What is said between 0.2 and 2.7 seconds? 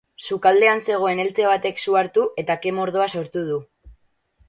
Sukaldean zegoen eltze batek su hartu eta